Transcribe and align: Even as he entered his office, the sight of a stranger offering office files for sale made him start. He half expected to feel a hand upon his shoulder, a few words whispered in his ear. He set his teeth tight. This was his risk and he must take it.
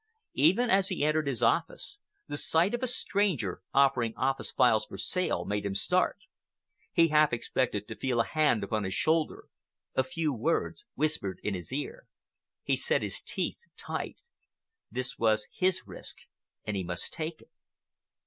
Even 0.33 0.71
as 0.71 0.87
he 0.89 1.05
entered 1.05 1.27
his 1.27 1.43
office, 1.43 1.99
the 2.27 2.35
sight 2.35 2.73
of 2.73 2.81
a 2.81 2.87
stranger 2.87 3.61
offering 3.71 4.15
office 4.17 4.49
files 4.49 4.83
for 4.87 4.97
sale 4.97 5.45
made 5.45 5.63
him 5.63 5.75
start. 5.75 6.17
He 6.91 7.09
half 7.09 7.31
expected 7.31 7.87
to 7.87 7.95
feel 7.95 8.19
a 8.19 8.23
hand 8.25 8.63
upon 8.63 8.83
his 8.83 8.95
shoulder, 8.95 9.45
a 9.93 10.01
few 10.03 10.33
words 10.33 10.87
whispered 10.95 11.39
in 11.43 11.53
his 11.53 11.71
ear. 11.71 12.07
He 12.63 12.75
set 12.75 13.03
his 13.03 13.21
teeth 13.21 13.59
tight. 13.77 14.17
This 14.89 15.19
was 15.19 15.45
his 15.53 15.83
risk 15.85 16.15
and 16.65 16.75
he 16.75 16.83
must 16.83 17.13
take 17.13 17.39
it. 17.39 17.51